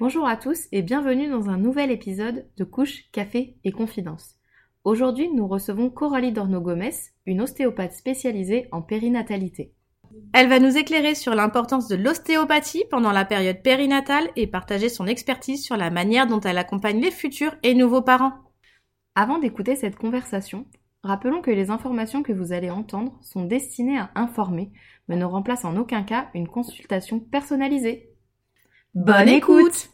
[0.00, 4.36] Bonjour à tous et bienvenue dans un nouvel épisode de Couche, Café et Confidence.
[4.82, 6.94] Aujourd'hui, nous recevons Coralie Dorno-Gomez,
[7.26, 9.74] une ostéopathe spécialisée en périnatalité.
[10.32, 15.06] Elle va nous éclairer sur l'importance de l'ostéopathie pendant la période périnatale et partager son
[15.06, 18.32] expertise sur la manière dont elle accompagne les futurs et nouveaux parents.
[19.16, 20.64] Avant d'écouter cette conversation,
[21.02, 24.72] rappelons que les informations que vous allez entendre sont destinées à informer,
[25.08, 28.09] mais ne remplacent en aucun cas une consultation personnalisée.
[28.94, 29.88] Bonne écoute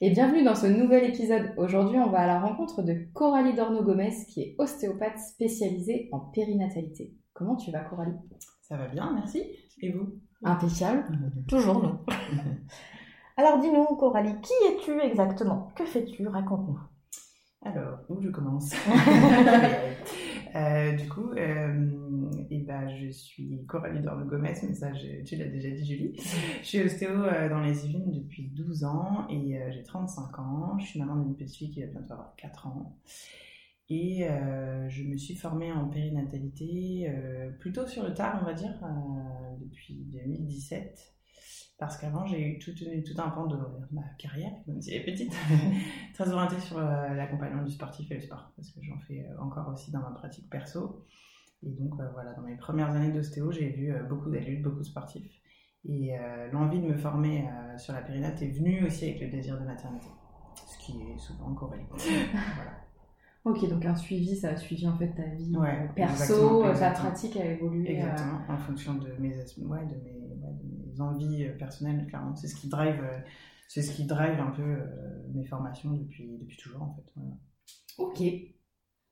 [0.00, 1.52] Et bienvenue dans ce nouvel épisode.
[1.56, 7.14] Aujourd'hui, on va à la rencontre de Coralie Dorno-Gomez, qui est ostéopathe spécialisée en périnatalité.
[7.32, 8.16] Comment tu vas, Coralie?
[8.62, 9.42] Ça va bien, merci.
[9.80, 10.18] Et vous?
[10.42, 11.04] Impeccable.
[11.48, 12.00] Toujours non.
[13.36, 15.68] Alors dis-nous, Coralie, qui es-tu exactement?
[15.76, 16.26] Que fais-tu?
[16.26, 16.78] Raconte-nous.
[17.62, 18.72] Alors, où je commence?
[20.56, 21.63] Euh, Du coup, euh,
[23.06, 26.16] je suis Coralie Dorme Gomez, mais ça, je- tu l'as déjà dit, Julie.
[26.62, 30.78] Je suis ostéo euh, dans les Yvelines depuis 12 ans et euh, j'ai 35 ans.
[30.78, 32.98] Je suis maman d'une petite fille qui va bientôt avoir 4 ans.
[33.90, 37.12] Et euh, je me suis formée en périnatalité
[37.60, 38.72] plutôt sur le tard, on va dire,
[39.60, 41.10] depuis 2017.
[41.76, 43.56] Parce qu'avant, j'ai eu tout, tout un pan de
[43.90, 45.32] ma carrière, même si elle est petite,
[46.14, 49.90] très orientée sur l'accompagnement du sportif et le sport, parce que j'en fais encore aussi
[49.90, 51.04] dans ma pratique perso.
[51.66, 54.80] Et donc, euh, voilà, dans mes premières années d'ostéo, j'ai vu euh, beaucoup d'adultes, beaucoup
[54.80, 55.40] de sportifs.
[55.86, 59.60] Et euh, l'envie de me former sur la périnate est venue aussi avec le désir
[59.60, 60.06] de maternité,
[60.66, 61.84] ce qui est souvent corrélé.
[61.92, 62.72] voilà.
[63.44, 67.36] Ok, donc un suivi, ça a suivi en fait ta vie Ouais, perso, ta pratique
[67.36, 67.90] a évolué.
[67.90, 72.34] Exactement, en fonction de mes, as- ouais, de mes, ouais, de mes envies personnelles, clairement.
[72.34, 73.04] C'est ce qui drive,
[73.68, 77.20] c'est ce qui drive un peu euh, mes formations depuis, depuis toujours, en fait.
[77.98, 78.22] Ok.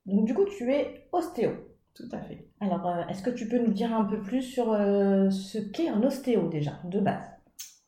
[0.06, 1.50] Donc du coup, tu es ostéo.
[1.94, 2.48] Tout à fait.
[2.60, 5.88] Alors, euh, est-ce que tu peux nous dire un peu plus sur euh, ce qu'est
[5.88, 7.24] un ostéo déjà, de base?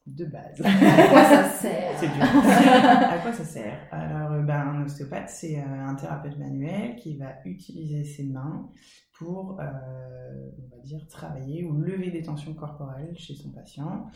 [0.07, 0.61] De base.
[0.63, 1.97] À quoi ça sert?
[1.99, 2.23] C'est dur.
[2.25, 3.79] à quoi ça sert?
[3.91, 8.71] Alors, euh, ben, un ostéopathe, c'est un thérapeute manuel qui va utiliser ses mains
[9.19, 14.07] pour, euh, on va dire, travailler ou lever des tensions corporelles chez son patient,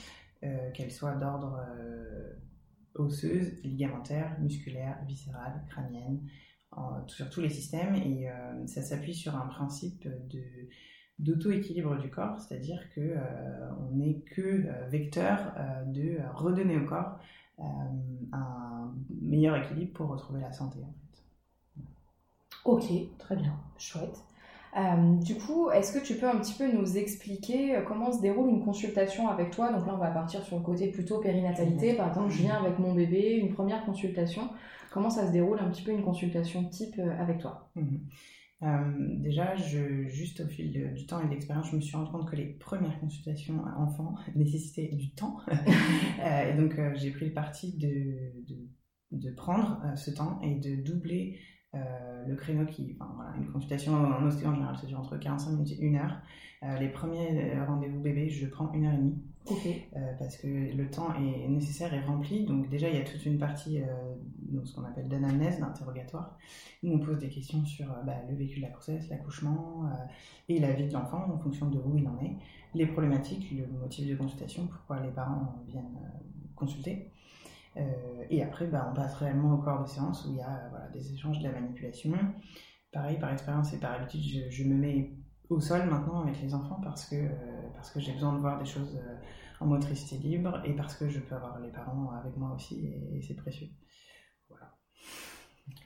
[0.75, 1.59] qu'elles soient d'ordre
[2.95, 6.27] osseuse, ligamentaire, musculaire, viscérale, crânienne, en-
[7.07, 7.95] sur tous les systèmes.
[7.95, 10.43] Et euh, ça s'appuie sur un principe de
[11.19, 16.87] d'auto-équilibre du corps, c'est-à-dire que euh, on n'est que euh, vecteur euh, de redonner au
[16.87, 17.19] corps
[17.61, 20.79] un meilleur équilibre pour retrouver la santé.
[20.79, 21.83] En fait.
[22.65, 24.23] Ok, très bien, chouette.
[25.25, 28.65] Du coup, est-ce que tu peux un petit peu nous expliquer comment se déroule une
[28.65, 29.73] consultation avec toi?
[29.73, 31.95] Donc là, on va partir sur le côté plutôt périnatalité.
[31.95, 34.51] Par exemple, je viens avec mon bébé, une première consultation.
[34.91, 37.71] Comment ça se déroule un petit peu une consultation type euh, avec toi?
[37.77, 38.01] Mhm.
[38.63, 42.29] Euh, déjà, juste au fil du temps et de l'expérience, je me suis rendu compte
[42.29, 45.39] que les premières consultations à enfants nécessitaient du temps.
[46.21, 51.39] Euh, et donc, j'ai pris le parti de, prendre ce temps et de doubler
[51.73, 52.99] le créneau qui.
[53.39, 56.81] Une consultation en ostéo en général, ça dure entre 45 minutes et 1 heure.
[56.81, 59.23] Les premiers rendez-vous bébés, je prends une heure et demie.
[59.51, 59.67] Ok.
[59.67, 62.45] Euh, parce que le temps est nécessaire et rempli.
[62.45, 63.87] Donc déjà, il y a toute une partie, euh,
[64.43, 66.37] donc ce qu'on appelle d'anamnèse, d'interrogatoire,
[66.83, 69.95] où on pose des questions sur euh, bah, le vécu de la grossesse, l'accouchement euh,
[70.49, 72.37] et la vie de l'enfant en fonction de où il en est,
[72.75, 75.99] les problématiques, le motif de consultation, pourquoi les parents viennent
[76.55, 77.11] consulter.
[78.29, 81.15] Et après, bah, on passe réellement au corps de séance où il y a des
[81.15, 82.13] échanges, de la manipulation.
[82.91, 85.13] Pareil, par expérience et par habitude, je me mets
[85.51, 87.31] au sol maintenant avec les enfants parce que, euh,
[87.75, 89.17] parce que j'ai besoin de voir des choses euh,
[89.61, 93.21] en motricité libre et parce que je peux avoir les parents avec moi aussi et,
[93.23, 93.69] c'est précieux.
[94.49, 94.75] Voilà.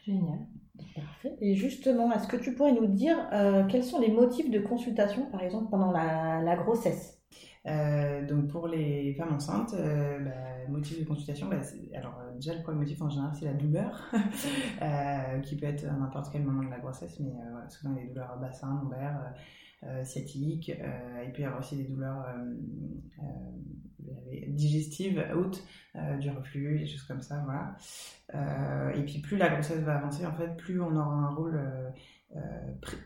[0.04, 0.46] Génial.
[0.94, 1.36] Parfait.
[1.40, 5.30] Et justement, est-ce que tu pourrais nous dire euh, quels sont les motifs de consultation,
[5.30, 7.21] par exemple, pendant la grossesse?
[7.64, 11.58] Euh, donc pour les femmes enceintes, euh, bah, motif de consultation, bah,
[11.94, 14.02] alors euh, déjà le premier motif en général c'est la douleur,
[14.82, 17.94] euh, qui peut être à n'importe quel moment de la grossesse, mais euh, voilà, souvent
[17.94, 19.32] des douleurs bassin, lombaire, euh, euh,
[20.04, 22.54] sciatique, euh, il peut y avoir aussi des douleurs euh,
[23.18, 25.64] euh, digestives, hautes,
[25.96, 27.76] euh, du reflux, des choses comme ça, voilà.
[28.34, 31.56] Euh, et puis plus la grossesse va avancer, en fait, plus on aura un rôle
[31.56, 31.90] euh,
[32.36, 32.40] euh,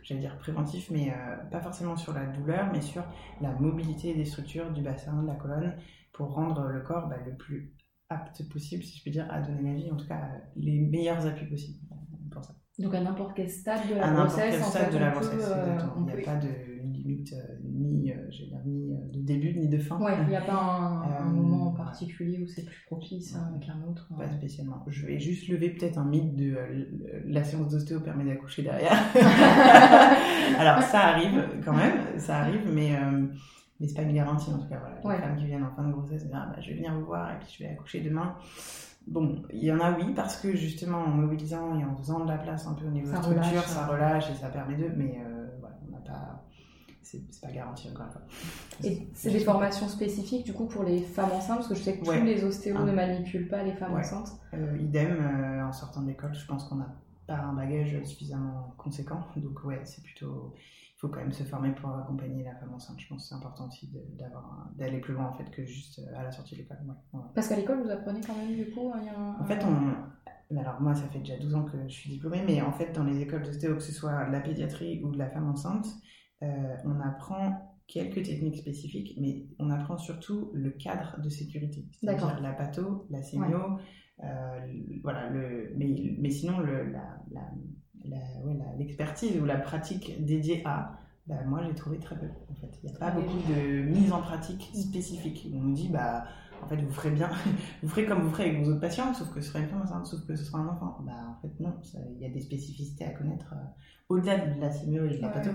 [0.02, 3.04] j'allais dire préventif, mais euh, pas forcément sur la douleur, mais sur
[3.40, 5.74] la mobilité des structures du bassin, de la colonne,
[6.12, 7.74] pour rendre le corps bah, le plus
[8.08, 11.26] apte possible, si je peux dire, à donner la vie, en tout cas les meilleurs
[11.26, 11.78] appuis possibles.
[12.78, 15.10] Donc à n'importe quel stade de la à grossesse, quel en stade fait, de la
[15.10, 16.48] grossesse, euh, Il n'y peut- a pas de
[16.92, 19.98] limite euh, ni, euh, dire, ni de début ni de fin.
[19.98, 23.48] Ouais, il n'y a pas un, un moment en particulier où c'est plus propice hein,
[23.54, 24.08] avec un autre.
[24.18, 24.84] Pas spécialement.
[24.88, 26.54] Je vais juste lever peut-être un mythe de
[27.26, 28.98] la séance d'ostéo permet d'accoucher derrière.
[30.58, 33.26] Alors ça arrive quand même, ça arrive, mais euh,
[33.80, 34.80] mais c'est pas une garantie en tout cas.
[35.02, 36.94] Voilà, les femmes qui viennent en fin de grossesse, disent, ah, bah, je vais venir
[36.94, 38.34] vous voir et puis je vais accoucher demain.
[39.06, 42.28] Bon, il y en a oui parce que justement en mobilisant et en faisant de
[42.28, 44.88] la place un peu au niveau Ça structure, relâche, ça relâche et ça permet de.
[44.96, 46.42] Mais euh, voilà, on n'a pas.
[47.02, 48.22] C'est pas garanti encore une fois.
[48.82, 51.96] Et c'est des formations spécifiques du coup pour les femmes enceintes parce que je sais
[51.98, 52.18] que Ouais.
[52.18, 52.82] tous les ostéos Ah.
[52.84, 54.00] ne manipulent pas les femmes Ouais.
[54.00, 54.32] enceintes.
[54.54, 56.92] Euh, idem, euh, en sortant de l'école, je pense qu'on n'a
[57.28, 59.20] pas un bagage suffisamment conséquent.
[59.36, 60.52] Donc ouais, c'est plutôt...
[60.96, 62.98] Il faut quand même se former pour accompagner la femme enceinte.
[62.98, 63.92] Je pense que c'est important aussi
[64.76, 66.78] d'aller plus loin en fait que juste euh, à la sortie de l'école.
[66.86, 67.26] Ouais, ouais.
[67.34, 68.92] Parce qu'à l'école vous apprenez quand même du coup.
[68.94, 70.56] un- En fait, on...
[70.58, 73.02] Alors moi, ça fait déjà 12 ans que je suis diplômée, mais en fait, dans
[73.04, 75.86] les écoles d'ostéo, que ce soit de la pédiatrie ou de la femme enceinte,
[76.42, 81.84] euh, on apprend quelques techniques spécifiques, mais on apprend surtout le cadre de sécurité.
[81.92, 83.22] C'est-à-dire la patho, la
[84.24, 85.72] euh, le- voilà, le...
[85.76, 87.42] mais, mais sinon, le, la, la,
[88.08, 92.26] la- ouais, la- l'expertise ou la pratique dédiée à, bah, moi, j'ai trouvé très peu.
[92.50, 95.48] En fait, il n'y a pas beaucoup de mise en pratique spécifique.
[95.54, 96.24] On nous dit, bah,
[96.62, 97.28] en fait, vous ferez bien,
[97.82, 99.82] vous ferez comme vous ferez avec vos autres patients, sauf que ce sera une femme
[99.82, 100.98] enceinte, sauf que ce sera un enfant.
[101.04, 101.74] Bah, en fait, non,
[102.14, 103.64] il y a des spécificités à connaître euh,
[104.08, 105.50] au-delà de la sémio et de la patho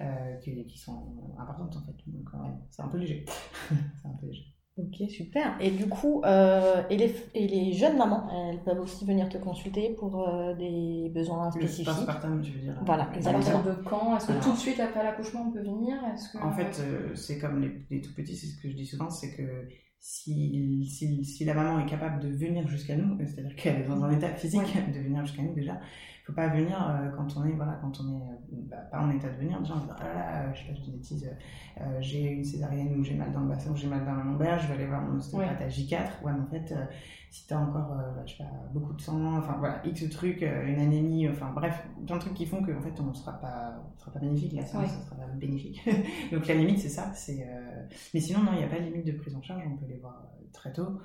[0.00, 1.94] euh, qui, qui sont importantes en fait.
[2.06, 3.24] Donc, ouais, c'est un peu léger.
[3.68, 4.46] c'est un peu léger.
[4.76, 5.56] Ok, super.
[5.60, 9.36] Et du coup, euh, et, les, et les jeunes mamans, elles peuvent aussi venir te
[9.36, 11.86] consulter pour euh, des besoins Le spécifiques.
[11.86, 12.80] postpartum, je veux dire.
[12.86, 13.58] Voilà, euh, À exactement.
[13.62, 14.44] partir de quand Est-ce que Alors.
[14.44, 15.96] tout de suite après l'accouchement on peut venir?
[16.14, 16.38] Est-ce que...
[16.42, 19.10] En fait, euh, c'est comme les, les tout petits, c'est ce que je dis souvent,
[19.10, 19.68] c'est que
[20.00, 24.02] si, si, si la maman est capable de venir jusqu'à nous, c'est-à-dire qu'elle est dans
[24.02, 27.44] un état physique de venir jusqu'à nous déjà, il faut pas venir euh, quand on
[27.44, 29.96] est, voilà, quand on est euh, bah, pas en état de venir, déjà en disant,
[29.98, 32.44] ah là là, euh, je sais pas, je dis des bêtises, euh, euh, j'ai une
[32.44, 34.74] césarienne ou j'ai mal dans le bassin ou j'ai mal dans la lombaire, je vais
[34.74, 36.22] aller voir mon ostéopathe à J4.
[36.22, 36.84] Ouais, mais en fait, euh,
[37.30, 40.42] si t'as encore, euh, bah, je sais pas, beaucoup de sang, enfin voilà, X trucs,
[40.42, 43.32] euh, une anémie, enfin bref, plein de trucs qui font qu'en fait on ne sera
[43.40, 44.66] pas, on sera pas bénéfique, la Ouais.
[44.82, 45.80] ne sera pas bénéfique.
[46.32, 47.46] Donc la limite c'est ça, c'est.
[47.48, 49.76] euh, Mais sinon non, il n'y a pas de limite de prise en charge, on
[49.76, 51.00] peut les voir très tôt.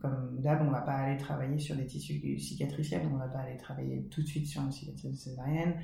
[0.00, 3.56] Comme d'hab, on va pas aller travailler sur des tissus cicatriciels, on va pas aller
[3.56, 5.74] travailler tout de suite sur une cicatrice césarienne.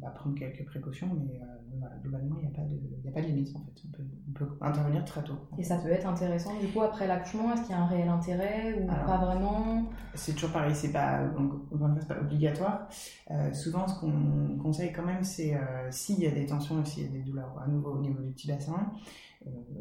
[0.00, 1.44] On va prendre quelques précautions, mais euh,
[1.78, 3.82] voilà, globalement il n'y a pas de, y a pas de limite en fait.
[3.86, 5.34] On peut, on peut intervenir très tôt.
[5.58, 8.08] Et ça peut être intéressant du coup après l'accouchement, est-ce qu'il y a un réel
[8.08, 9.06] intérêt ou Alors.
[9.06, 9.88] pas vraiment?
[10.14, 11.68] C'est toujours pareil, c'est pas, donc,
[12.06, 12.88] pas obligatoire.
[13.30, 17.04] Euh, souvent, ce qu'on conseille quand même, c'est euh, s'il y a des tensions, s'il
[17.04, 18.92] y a des douleurs à nouveau au niveau du petit bassin,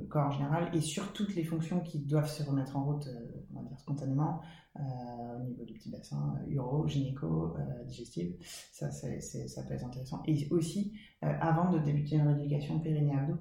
[0.10, 3.10] corps en général, et sur toutes les fonctions qui doivent se remettre en route,
[3.54, 4.42] on va dire spontanément,
[4.80, 8.36] au niveau du petit bassin, euh, uro, gynéco, euh, digestive,
[8.72, 10.22] ça, c'est- ça peut être intéressant.
[10.26, 10.94] Et aussi,
[11.24, 13.38] euh, avant de débuter une rééducation périnée-abdo,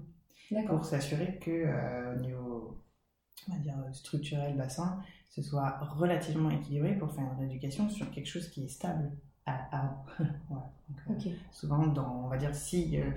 [0.51, 0.77] D'accord.
[0.77, 2.83] pour s'assurer que euh, au niveau
[3.49, 4.99] on va dire, structurel bassin,
[5.31, 9.13] ce soit relativement équilibré pour faire une rééducation sur quelque chose qui est stable
[9.45, 10.03] à-.
[10.19, 10.59] Donc,
[11.09, 11.29] euh, Ok.
[11.53, 13.11] Souvent, dans, on va dire, si euh,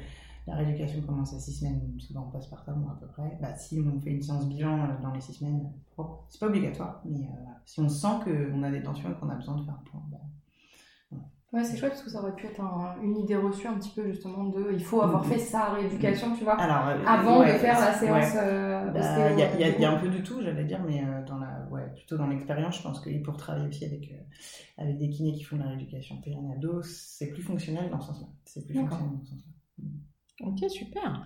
[0.49, 3.99] la rééducation commence à 6 semaines, souvent en postpartum à peu près, bah, si on
[3.99, 5.71] fait une séance bilan euh, dans les 6 semaines,
[6.29, 9.35] c'est pas obligatoire, mais euh, si on sent qu'on a des tensions et qu'on a
[9.35, 10.17] besoin de faire un point, bah,
[11.51, 13.89] Ouais, c'est chouette parce que ça aurait pu être un- une idée reçue un petit
[13.89, 15.31] peu justement de il faut avoir Mhm.
[15.31, 17.97] fait sa rééducation, tu vois, alors, euh, avant ouais, de faire la ouais.
[17.97, 19.31] séance euh, Bah.
[19.31, 21.65] Il y, a- y du y un peu de tout, j'allais dire, mais dans la,
[21.71, 24.21] ouais, plutôt dans l'expérience, je pense que pour travailler aussi avec, euh,
[24.83, 28.27] avec des kinés qui font de la rééducation périnée-abdo, c'est plus fonctionnel dans ce sens-là.
[28.45, 29.51] C'est plus fonctionnel dans ce sens-là.
[30.45, 31.23] Ok, super.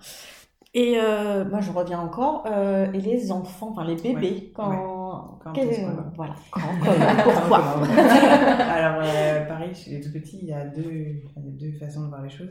[0.76, 2.44] Et euh, moi, je reviens encore.
[2.46, 5.38] euh, et les enfants, enfin les bébés, Ouais, quand.
[5.44, 6.34] Quand quel- va Voilà.
[6.50, 11.72] Quand, comment, pourquoi Alors, euh, pareil, chez les tout petits, il y a deux, deux
[11.72, 12.50] façons de voir les choses.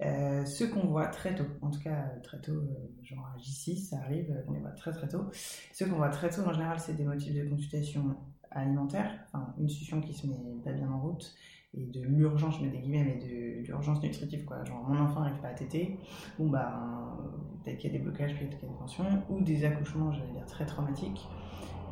[0.00, 2.62] Euh, ceux qu'on voit très tôt, en tout cas très tôt,
[3.02, 5.24] genre à J6, ça arrive, on les voit très très tôt.
[5.72, 8.14] Ceux qu'on voit très tôt, en général, c'est des motifs de consultation
[8.52, 11.34] alimentaire, enfin une succion qui se met pas bien en route,
[11.74, 14.64] et de l'urgence, je mets des guillemets, mais de l'urgence nutritive, quoi.
[14.64, 15.98] Genre, mon enfant n'arrive pas à téter,
[16.38, 17.16] ou bah,
[17.64, 20.12] peut-être qu'il y a des blocages, peut-être qu'il y a des tensions, ou des accouchements,
[20.12, 21.28] j'allais dire, très traumatiques,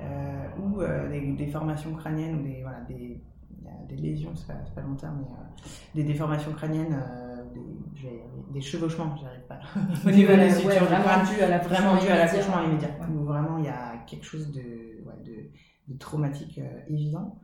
[0.00, 3.20] euh, ou euh, des, des formations crâniennes, ou des, voilà, des,
[3.88, 5.64] des lésions, c'est pas, pas le bon terme, mais euh,
[5.94, 9.60] des déformations crâniennes, euh, des, des chevauchements, j'arrive pas.
[10.06, 10.86] Au niveau ouais, sutures du
[11.68, 12.16] vraiment dû à immédiat.
[12.16, 13.06] l'accouchement immédiat, Ouais.
[13.14, 14.62] où vraiment il y a quelque chose de,
[15.04, 15.50] ouais, de,
[15.92, 17.38] de traumatique euh, évident.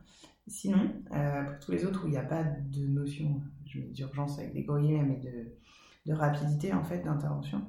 [0.47, 4.53] Sinon, euh, pour tous les autres où il n'y a pas de notion d'urgence avec
[4.53, 5.53] des gros guillemets, mais de,
[6.05, 7.61] de rapidité en fait d'intervention.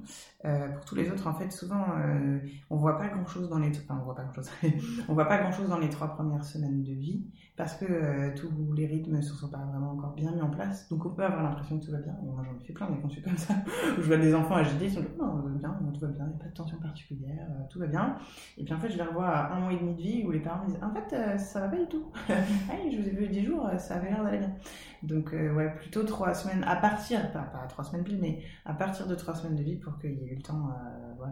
[0.43, 2.39] Euh, pour tous les autres, en fait, souvent, euh,
[2.69, 4.49] on voit pas grand chose dans les, enfin, on voit pas grand chose.
[5.07, 7.25] on voit pas grand chose dans les trois premières semaines de vie
[7.57, 10.89] parce que euh, tous les rythmes ne sont pas vraiment encore bien mis en place.
[10.89, 12.13] Donc, on peut avoir l'impression que tout va bien.
[12.21, 13.53] Moi, j'en ai fait plein des conçus comme ça
[13.97, 16.35] où je vois des enfants agités, ils sont va bien, tout va bien, il n'y
[16.35, 18.17] a pas de tension particulière, euh, tout va bien.
[18.57, 20.31] Et puis en fait, je les revois à un mois et demi de vie où
[20.31, 22.11] les parents disent, en fait, euh, ça va pas du tout.
[22.29, 24.53] hey, je vous ai vu 10 jours, ça avait l'air d'aller bien.
[25.03, 29.07] Donc, ouais, plutôt trois semaines, à partir, pas, pas trois semaines pile, mais à partir
[29.07, 30.71] de trois semaines de vie pour qu'il y ait eu le temps,
[31.19, 31.29] ouais,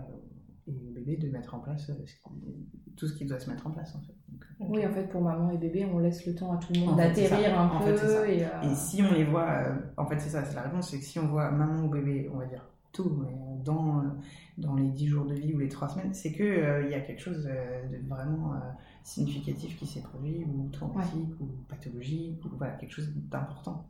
[0.67, 3.49] et au bébé de mettre en place euh, ce qui- tout ce qui doit se
[3.49, 4.13] mettre en place en fait.
[4.29, 6.71] Donc, euh, Oui, en fait, pour maman et bébé, on laisse le temps à tout
[6.73, 7.95] le monde d'atterrir un En peu.
[7.95, 10.61] fait, et, euh, Et si on les voit, euh, en fait c'est ça, c'est la
[10.61, 13.99] réponse, c'est que si on voit maman ou bébé, on va dire tout, mais dans,
[13.99, 14.03] euh,
[14.59, 16.93] dans les 10 jours de vie ou les 3 semaines, c'est que euh, il y
[16.93, 18.57] a quelque chose euh, de vraiment euh,
[19.03, 23.85] significatif qui s'est produit, ou traumatique, ou pathologique, ou voilà, quelque chose d'important.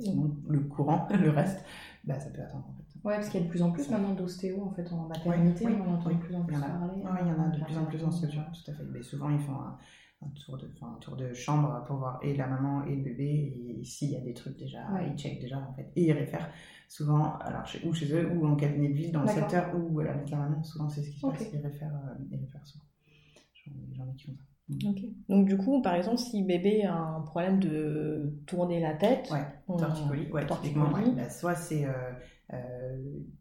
[0.00, 1.64] Sinon, le courant, le reste,
[2.04, 2.84] bah, ça peut attendre en fait.
[3.08, 5.66] Ouais, parce qu'il y a de plus en plus maintenant d'ostéo en fait en maternité,
[5.66, 6.68] on en entend de plus en Il plus y en a.
[6.68, 7.02] parler.
[7.02, 8.84] Ouais, il y en a de plus en plus en structure, tout à fait.
[8.92, 9.78] Mais souvent, ils font un,
[10.22, 13.02] un tour de, enfin, un tour de chambre pour voir et la maman et le
[13.02, 15.08] bébé, et s'il y a des trucs déjà, Ouais.
[15.10, 15.90] ils checkent déjà en fait.
[15.96, 16.50] Et ils réfèrent
[16.88, 20.00] souvent, alors chez, ou chez eux, ou en cabinet de ville, dans le secteur où
[20.00, 22.66] euh, avec la maman, souvent c'est ce qui se passe, ils réfèrent, euh, ils réfèrent
[22.66, 22.84] souvent.
[23.96, 24.42] J'en ai qui font ça.
[24.86, 24.98] Ok.
[25.30, 29.46] Donc du coup, par exemple, si bébé a un problème de tourner la tête, Ouais,
[29.66, 30.84] on- torticolis, ouais, torticolis.
[30.84, 31.10] typiquement, ouais.
[31.16, 31.92] Bah, soit c'est euh,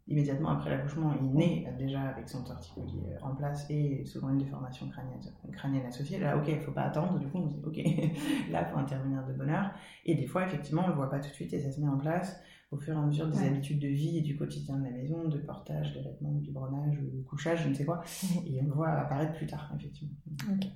[0.07, 4.29] immédiatement après l'accouchement, il naît euh, déjà avec son torticolis euh, en place et souvent
[4.29, 5.19] une déformation crânienne,
[5.53, 6.19] crânienne associée.
[6.19, 7.77] Là, ok, il faut pas attendre, du coup, on se dit, ok,
[8.51, 9.71] là, il faut intervenir de bonne heure.
[10.05, 11.87] Et des fois, effectivement, on le voit pas tout de suite et ça se met
[11.87, 12.39] en place
[12.71, 13.47] au fur et à mesure des Ouais.
[13.47, 16.99] habitudes de vie et du quotidien de la maison, de portage, de vêtements, de biberonnage,
[16.99, 18.01] ou de couchage, je ne sais quoi.
[18.45, 20.15] Et on le voit apparaître plus tard, effectivement.
[20.51, 20.67] Ok.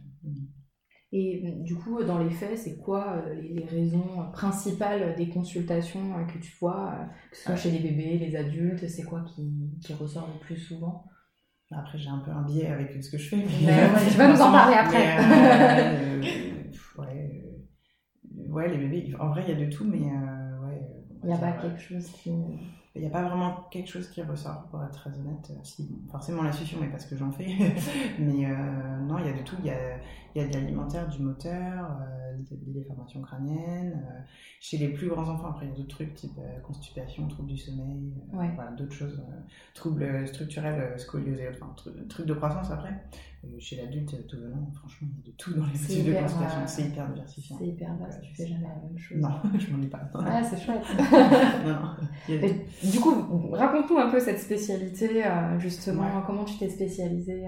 [1.14, 6.18] Et euh, du coup, dans les faits, c'est quoi euh, les, raisons principales des consultations
[6.18, 9.22] euh, que tu vois, euh, que ce soit chez les bébés, les adultes, c'est quoi
[9.22, 9.52] qui,
[9.82, 11.06] qui ressort le plus souvent?
[11.72, 13.38] Après, j'ai un peu un biais avec ce que je fais.
[13.38, 15.00] Ouais, ouais, tu vas nous en parler après.
[15.00, 17.44] Mais, euh, ouais,
[18.36, 20.82] euh, ouais, les bébés, en vrai, il y a de tout, mais euh, ouais.
[21.24, 22.32] Il n'y a pas euh, quelque chose qui...
[22.94, 25.50] Il n'y a pas vraiment quelque chose qui ressort, pour être très honnête.
[25.50, 27.48] Euh, Si, forcément la succion, mais parce que j'en fais.
[28.20, 29.56] mais euh, non, de tout.
[29.60, 29.76] Il y a,
[30.36, 34.02] il y a de l'alimentaire, du moteur, euh, des, des déformations crâniennes.
[34.10, 34.20] euh,
[34.62, 37.50] chez les plus grands enfants, après, il y a d'autres trucs, type euh, constipation, troubles
[37.50, 38.52] du sommeil, Ouais.
[38.56, 39.22] voilà, d'autres choses.
[39.74, 41.76] troubles structurels, scoliose et autres, enfin,
[42.10, 42.94] trucs de croissance après.
[43.58, 46.60] Chez l'adulte, tout venant, franchement, il y a de tout dans les types de constipation.
[46.68, 47.56] C'est hyper diversifié.
[47.58, 49.18] C'est hyper vaste, tu fais jamais la même chose.
[49.18, 49.30] Non,
[49.60, 50.02] je m'en ai pas.
[50.14, 50.84] Ah, c'est chouette.
[51.66, 51.98] non, a.
[52.30, 55.24] Et du coup, raconte-nous un peu cette spécialité,
[55.58, 56.24] justement, Ouais.
[56.28, 57.48] comment tu t'es spécialisée.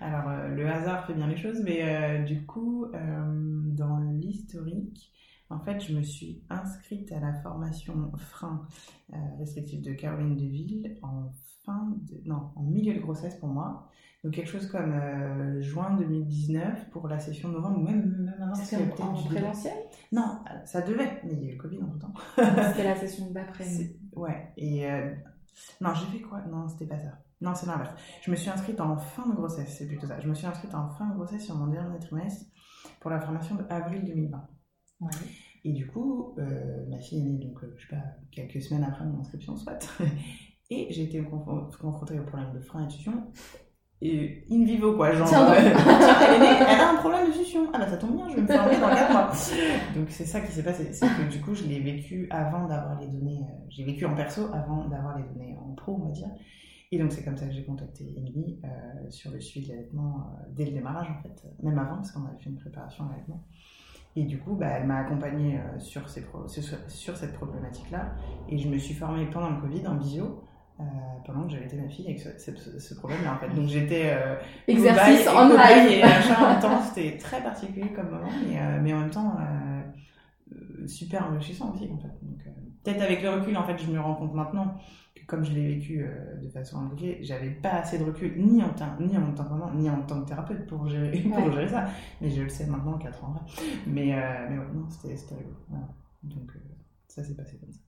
[0.00, 5.12] Alors, euh, le hasard fait bien les choses, mais euh, du coup, euh, dans l'historique,
[5.48, 8.66] en fait, je me suis inscrite à la formation frein
[9.12, 11.30] euh, restrictif de Caroline Deville en
[11.64, 13.88] fin de, non, en milieu de grossesse pour moi.
[14.24, 18.34] Donc quelque chose comme euh, juin 2019 pour la session de novembre ou même, même
[18.42, 18.54] avant.
[18.54, 19.74] C'était en, présentiel
[20.10, 22.14] Non, ça devait, mais il y a eu le Covid en tout temps.
[22.36, 23.66] C'était la session d'après.
[24.16, 25.14] Ouais, et euh,
[25.82, 26.40] non, j'ai fait quoi?
[26.50, 27.18] Non, c'était pas ça.
[27.40, 27.90] Non, c'est l'inverse.
[28.22, 30.20] Je me suis inscrite en fin de grossesse, c'est plutôt ça.
[30.20, 32.46] Je me suis inscrite en fin de grossesse sur mon dernier trimestre
[33.00, 34.48] pour la formation de avril 2020.
[35.02, 35.08] Ouais.
[35.64, 38.02] Et du coup, euh, ma fille est née, donc, euh, je sais pas,
[38.32, 39.78] quelques semaines après mon inscription, soit.
[40.70, 43.12] Et j'ai été confron- confrontée au problème de frein et de succion.
[44.02, 45.12] Et in vivo, quoi.
[45.12, 47.68] Genre, Tiens euh, elle est née, elle a un problème de succion.
[47.72, 49.30] Ah bah ça tombe bien, je vais me former dans 4 mois.
[49.94, 50.92] Donc c'est ça qui s'est passé.
[50.92, 53.40] C'est que du coup, je l'ai vécu avant d'avoir les données.
[53.42, 56.28] euh, j'ai vécu en perso avant d'avoir les données en pro, on va dire.
[56.92, 60.18] Et donc c'est comme ça que j'ai contacté Émilie euh, sur le suivi de l'allaitement
[60.18, 61.42] euh, dès le démarrage, en fait.
[61.62, 63.42] Même avant, parce qu'on avait fait une préparation à l'allaitement.
[64.14, 68.14] Et du coup, bah, elle m'a accompagnée euh, sur, ces pro- sur, sur cette problématique-là.
[68.48, 70.42] Et je me suis formée pendant le Covid en visio.
[70.78, 70.84] euh,
[71.26, 73.48] pendant que j'avais été ma fille avec ce, ce- ce problème-là en fait.
[73.54, 74.14] Donc j'étais
[74.68, 75.90] Exercice en live.
[75.90, 76.80] et machin en même temps.
[76.82, 79.36] C'était très particulier comme moment, mais, mais en même temps
[80.86, 82.08] super enrichissant aussi en fait.
[82.22, 82.38] Donc
[82.84, 84.74] peut-être avec le recul en fait, je me rends compte maintenant
[85.26, 88.70] comme je l'ai vécu euh, de façon imbriquée, j'avais pas assez de recul ni en,
[88.70, 91.68] tant- ni en tant que maman, ni en tant que thérapeute pour gérer, pour gérer
[91.68, 91.86] ça.
[92.20, 93.62] Mais je le sais maintenant, 4 ans après.
[93.86, 95.56] Mais, euh, mais ouais, non, c'était c'était rigolo.
[95.68, 95.88] Voilà.
[96.22, 96.60] Donc euh,
[97.08, 97.80] ça s'est passé comme ça.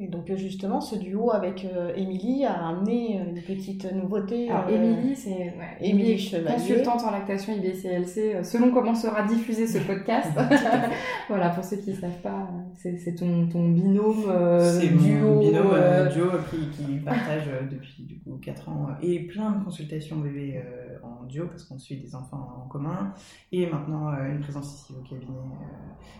[0.00, 4.48] Et donc justement, ce duo avec euh, Émilie a amené euh, une petite nouveauté.
[4.48, 6.54] Alors, euh, Émilie, c'est ouais, Émilie Chevalier.
[6.54, 10.30] consultante en lactation IBCLC, euh, selon comment sera diffusé ce podcast.
[11.28, 14.86] voilà, pour ceux qui ne savent pas, euh, c'est c'est ton, ton binôme euh, C'est
[14.86, 15.34] duo.
[15.34, 19.04] mon binôme euh, euh, duo qui, qui partage euh, depuis du coup 4 ans euh,
[19.04, 23.14] et plein de consultations bébés euh, en duo parce qu'on suit des enfants en commun
[23.52, 25.38] et maintenant euh, une présence ici au cabinet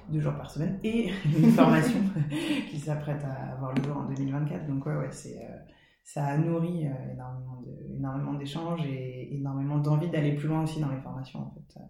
[0.09, 2.01] deux jours par semaine, et une formation
[2.71, 4.67] qui s'apprête à avoir le jour en 2024.
[4.67, 5.39] Donc ouais, ouais, c'est
[6.05, 6.87] ça a nourri
[7.95, 11.81] énormément d'échanges et énormément d'envie d'aller plus loin aussi dans les formations en fait.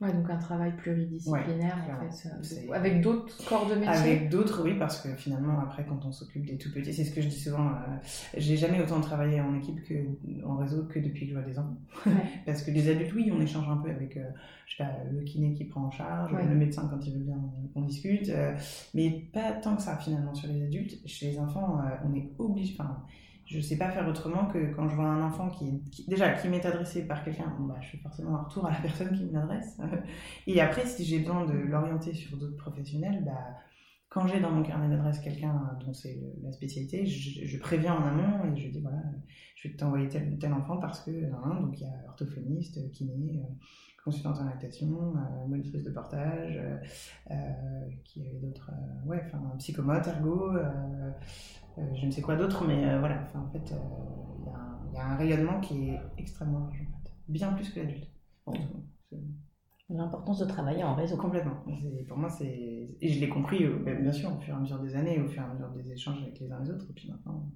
[0.00, 3.88] Ouais, donc un travail pluridisciplinaire en fait, euh, avec d'autres corps de métier.
[3.88, 7.14] Avec d'autres, oui, parce que finalement après quand on s'occupe des tout petits, c'est ce
[7.14, 7.96] que je dis souvent, euh,
[8.36, 9.94] j'ai jamais autant travaillé en équipe que
[10.44, 11.76] en réseau que depuis que je vois des enfants.
[12.46, 14.24] parce que les adultes, oui, on échange un peu avec, euh,
[14.66, 17.38] je sais pas, le kiné qui prend en charge, le médecin quand il veut bien,
[17.76, 18.32] on, discute,
[18.94, 21.06] mais pas tant que ça finalement sur les adultes.
[21.06, 23.04] Chez les enfants, on est obligé, enfin
[23.46, 26.64] je sais pas faire autrement que quand je vois un enfant qui, déjà qui m'est
[26.64, 29.78] adressé par quelqu'un, bah, je fais forcément un retour à la personne qui me l'adresse.
[30.46, 33.56] Et après, si j'ai besoin de l'orienter sur d'autres professionnels, bah,
[34.08, 38.44] quand j'ai dans mon carnet d'adresse quelqu'un dont c'est la spécialité, je, préviens en amont
[38.44, 39.02] et je dis voilà,
[39.56, 43.40] je vais t'envoyer tel tel enfant parce que hein, donc il y a orthophoniste, kiné,
[43.42, 43.54] euh,
[44.04, 46.60] consultante en lactation, euh, monitrice de portage,
[47.30, 47.34] euh,
[48.04, 48.70] qui avait d'autres,
[49.06, 50.52] ouais, enfin psychomote, ergo.
[50.52, 51.10] Euh,
[51.76, 53.78] je ne sais quoi d'autre, mais euh, voilà, en fait, euh,
[54.88, 57.12] il y, a un rayonnement qui est extrêmement large, en fait.
[57.28, 58.08] bien plus que l'adulte.
[59.90, 61.16] L'importance de travailler en réseau.
[61.16, 61.62] Complètement.
[62.08, 62.96] Pour moi, c'est.
[63.00, 65.28] Et je l'ai compris, ben, bien sûr, au fur et à mesure des années, au
[65.28, 66.86] fur et à mesure des échanges avec les uns les autres.
[66.90, 67.50] Et puis maintenant,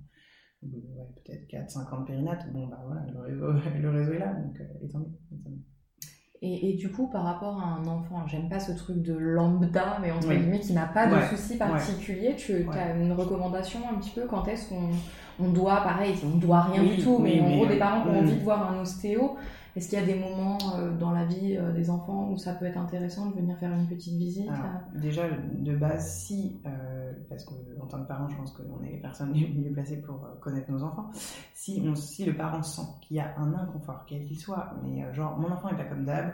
[0.60, 4.60] peut-être 4-5 ans de périnate, bon, bah voilà, le réseau, le réseau est là, donc
[4.90, 5.58] tant mieux.
[6.40, 10.12] Et, du coup, par rapport à un enfant, j'aime pas ce truc de lambda, mais
[10.12, 14.22] entre guillemets, qui n'a pas de soucis particuliers, tu as une recommandation un petit peu
[14.28, 14.90] quand est-ce qu'on
[15.40, 18.18] on doit, pareil, on doit rien du tout, mais en gros, des parents qui ont
[18.20, 19.36] envie de voir un ostéo,
[19.76, 22.54] est-ce qu'il y a des moments euh, dans la vie euh, des enfants où ça
[22.54, 24.50] peut être intéressant de venir faire une petite visite
[24.94, 29.00] Déjà, de base, si, euh, parce qu'en tant que parent, je pense qu'on est les
[29.00, 31.10] personnes les mieux placées pour connaître nos enfants,
[31.54, 35.12] si, on, si le parent sent qu'il y a un inconfort, quel qu'il soit, mais
[35.14, 36.32] genre, mon enfant n'est pas comme d'hab,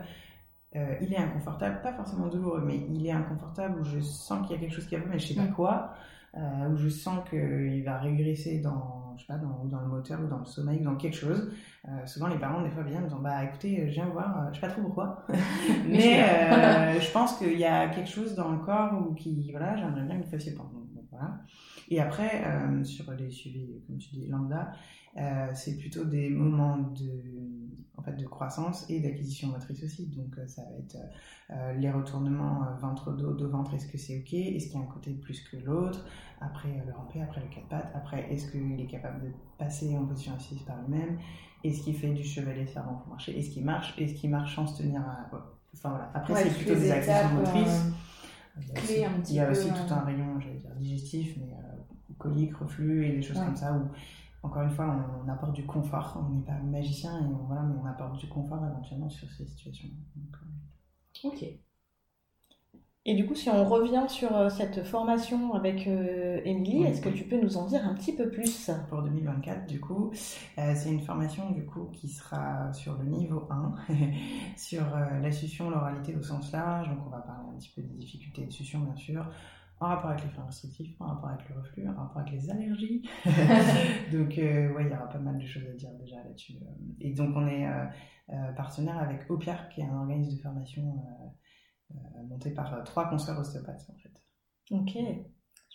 [0.75, 4.59] il est inconfortable, pas forcément douloureux, mais il est inconfortable, où je sens qu'il y
[4.59, 5.55] a quelque chose qui va pas, mais je sais pas mm.
[5.55, 5.91] quoi,
[6.37, 10.27] où je sens qu'il va régresser dans, je sais pas, dans, dans, le moteur ou
[10.27, 11.51] dans le sommeil ou dans quelque chose.
[11.89, 14.49] Euh, souvent, les parents, des fois, viennent en disant Bah écoutez, je viens voir, euh,
[14.51, 15.27] je sais pas trop pourquoi,
[15.89, 19.77] mais euh, je pense qu'il y a quelque chose dans le corps ou qui, voilà,
[19.77, 20.71] j'aimerais bien que vous fassiez point.
[21.11, 21.41] voilà.
[21.89, 22.43] Et après,
[22.85, 24.73] sur les suivis, comme tu dis, lambda,
[25.53, 27.64] c'est plutôt des moments de
[28.05, 30.07] en fait, de croissance et d'acquisition motrice aussi.
[30.07, 30.97] Donc, euh, ça va être
[31.51, 34.35] euh, les retournements euh, ventre-dos, dos-ventre, est-ce que c'est OK?
[34.35, 36.05] Est-ce qu'il y a un côté plus que l'autre?
[36.41, 37.91] Après le rampé, après le quatre pattes.
[37.95, 41.19] Après, est-ce qu'il est capable de passer en position assise par lui-même?
[41.63, 43.39] Est-ce qu'il fait du chevalet servant pour marcher?
[43.39, 43.95] Est-ce qu'il marche?
[43.99, 45.31] Est-ce qu'il marche sans se tenir à...
[45.75, 46.11] Enfin, voilà.
[46.13, 47.85] Après, c'est plutôt des acquisitions motrices.
[49.29, 51.55] Il y a aussi, tout un rayon, j'allais dire, digestif, mais
[52.19, 53.89] colique, reflux et des choses comme ça où
[54.45, 56.23] encore une fois, on, apporte du confort.
[56.23, 59.89] On n'est pas magicien, et voilà, mais on apporte du confort éventuellement sur ces situations.
[60.19, 61.45] Euh, ok.
[63.07, 67.09] Et du coup, si on revient sur euh, cette formation avec euh, Émilie, est-ce que
[67.09, 68.71] tu peux nous en dire un petit peu plus?
[68.91, 70.11] Pour 2024, du coup,
[70.57, 73.75] c'est une formation du coup qui sera sur le niveau 1,
[74.57, 76.89] sur la succion, l'oralité au sens large.
[76.91, 79.27] Donc, on va parler un petit peu des difficultés de succion, bien sûr,
[79.81, 82.51] en rapport avec les freins restrictifs, en rapport avec le reflux, en rapport avec les
[82.51, 83.03] allergies.
[84.13, 86.55] donc, euh, ouais, il y aura pas mal de choses à dire déjà là-dessus.
[86.63, 86.95] Euh.
[87.01, 91.05] Et donc, on est euh, partenaire avec OPIAR, qui est un organisme de formation
[92.29, 94.23] monté par trois consoeurs ostéopathes, en fait.
[94.71, 94.97] Ok.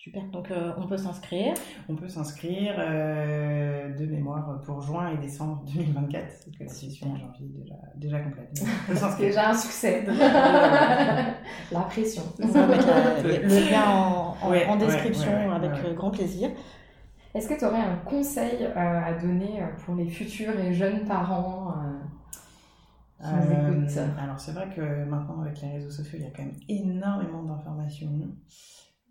[0.02, 1.54] Super, donc euh, on peut s'inscrire.
[1.90, 7.12] On peut s'inscrire euh, de mémoire pour juin et décembre 2024, c'est que la session
[7.12, 8.64] en janvier déjà, déjà complète.
[8.88, 10.06] C'est déjà un succès.
[11.72, 12.24] la pression.
[12.42, 12.88] On va mettre
[13.24, 13.90] le lien
[14.70, 16.50] en, description avec euh, grand plaisir.
[17.36, 21.74] Est-ce que tu aurais un conseil à donner pour les futurs et jeunes parents
[23.22, 24.00] qui nous écoutent?
[24.18, 27.44] Alors c'est vrai que maintenant avec les réseaux sociaux, il y a quand même énormément
[27.44, 28.08] d'informations.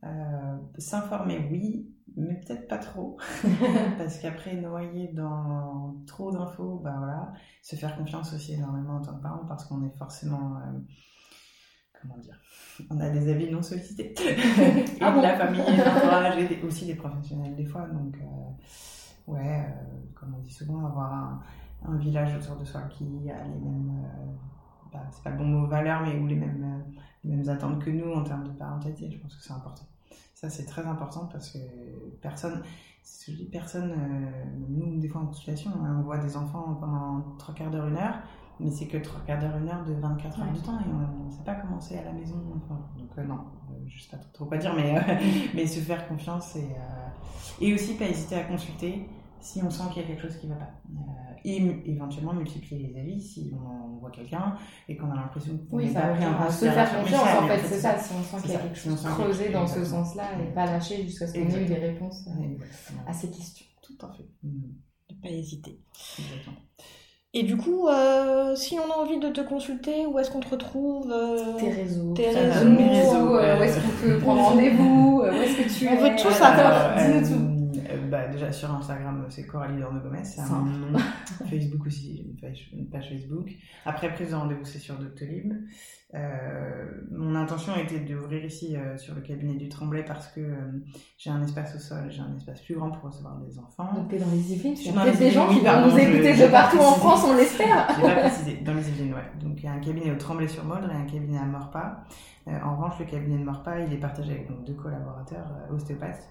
[0.05, 3.19] Euh, s'informer, oui, mais peut-être pas trop.
[3.99, 7.33] Parce qu'après, noyer dans trop d'infos, ben voilà,
[7.63, 10.57] se faire confiance aussi énormément en tant que parent parce qu'on est forcément.
[10.57, 10.79] Euh,
[12.01, 12.39] comment dire
[12.91, 14.15] On a des avis non sollicités.
[14.19, 17.89] et ah de la famille, l'entourage et aussi des professionnels des fois.
[17.89, 19.67] Donc, euh, ouais,
[20.15, 21.43] comme on dit souvent, avoir un,
[21.89, 24.09] un, village autour de soi qui a les mêmes.
[24.93, 26.85] Bah, c'est pas le bon mot valeur, mais ou les mêmes
[27.29, 29.11] mêmes attentes que nous en termes de parentalité.
[29.11, 29.85] Je pense que c'est important.
[30.35, 31.59] Ça, c'est très important parce que
[32.23, 32.63] personne,
[33.27, 37.37] je dis personne, euh, nous, des fois en consultation, hein, on voit des enfants pendant
[37.39, 38.21] trois quarts d'heure, une heure,
[38.61, 41.27] mais c'est que trois quarts d'heure, une heure de 24 heures du temps et on
[41.27, 42.37] ne sait pas comment c'est à la maison.
[42.37, 44.95] donc, euh, non, euh, je sais pas trop, quoi dire, mais,
[45.55, 46.77] mais se faire confiance et,
[47.61, 49.09] et aussi pas hésiter à consulter
[49.41, 50.73] si on sent qu'il y a quelque chose qui ne va pas.
[50.91, 54.57] Euh, et éventuellement multiplier les avis si on voit quelqu'un
[54.89, 57.43] et qu'on a l'impression qu'on oui, ça pas pris en va se faire confiance ça,
[57.43, 59.85] en fait, c'est ça, si on sent qu'il y a quelque chose creusé dans ce
[59.85, 62.57] sens-là et pas lâcher jusqu'à ce qu'on ait eu des réponses euh,
[63.07, 63.67] à ces questions.
[63.83, 64.29] Tout à fait.
[64.43, 64.73] Mm.
[65.11, 65.81] Ne pas hésiter.
[66.19, 66.57] Exactement.
[67.35, 70.49] Et du coup, euh, si on a envie de te consulter, où est-ce qu'on te
[70.49, 75.57] retrouve euh, Tes réseaux, tes réseaux, euh, où est-ce qu'on peut prendre rendez-vous, où est-ce
[75.59, 76.97] que tu On es veut tout euh, savoir.
[76.97, 77.58] Dis-nous tout.
[78.09, 80.23] Bah, déjà sur Instagram, c'est Coralie Dorno Gomez.
[81.51, 83.51] Facebook aussi, une page, une page Facebook.
[83.85, 85.53] Après, prise de rendez-vous, c'est sur Doctolib.
[86.15, 90.55] Euh, mon intention était d'ouvrir ici euh, sur le cabinet du Tremblay parce que euh,
[91.19, 93.93] j'ai un espace au sol, j'ai un espace plus grand pour recevoir des enfants.
[93.95, 96.35] Donc t'es dans les Yvelines, il y a peut-être des gens qui vont nous écouter
[96.35, 96.95] de partout en.
[96.95, 97.89] France, on l'espère.
[97.95, 99.31] J'ai pas précisé, dans les Yvelines, ouais.
[99.43, 102.05] Donc il y a un cabinet au Tremblay-sur-Moldre et un cabinet à Morpas.
[102.49, 106.27] Euh, en revanche, le cabinet de Morpas, il est partagé avec donc, deux collaborateurs ostéopathes.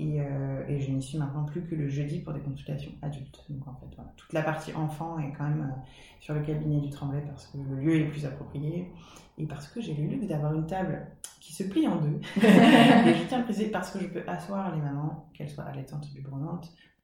[0.00, 3.44] Et, euh, et je n'y suis maintenant plus que le jeudi pour des consultations adultes.
[3.50, 5.80] Donc en fait, voilà, toute la partie enfant est quand même euh,
[6.20, 8.90] sur le cabinet du Tremblay parce que le lieu est plus approprié
[9.36, 11.06] et parce que j'ai le luxe d'avoir une table
[11.38, 12.18] qui se plie en deux.
[12.38, 16.08] et je tiens à préciser parce que je peux asseoir les mamans, qu'elles soient allaitantes
[16.14, 16.16] ou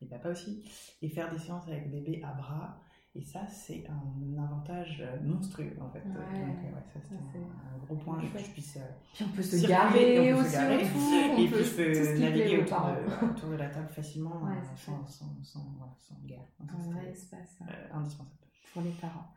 [0.01, 0.63] les papas aussi,
[1.03, 2.81] et faire des séances avec bébé à bras.
[3.19, 6.01] Et ça, c'est un avantage euh, monstrueux en fait.
[6.01, 6.13] Ouais.
[6.15, 6.17] Donc,
[6.65, 8.77] euh, ouais, ça, c'était un, un gros point que je puisse.
[8.77, 8.81] euh,
[9.15, 10.77] Puis on peut se garer on peut se aussi garer.
[10.85, 14.43] autour, on et peut puis je peux naviguer autour de, autour de la table facilement
[14.43, 16.45] Ouais, euh, sans, sans, sans, sans guerre.
[16.61, 18.37] Donc, Un vrai espace euh, euh, indispensable.
[18.75, 19.33] pour les parents.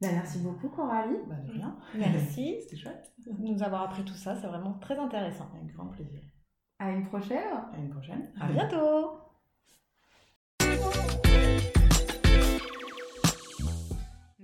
[0.00, 1.16] Ben, merci beaucoup Coralie.
[1.28, 1.76] Bah, de rien.
[1.94, 3.12] Merci C'était chouette.
[3.26, 5.50] de nous avoir appris tout ça, c'est vraiment très intéressant.
[5.60, 6.20] Avec grand plaisir.
[6.78, 7.42] À une prochaine.
[7.74, 8.30] À une prochaine.
[8.40, 9.16] À bientôt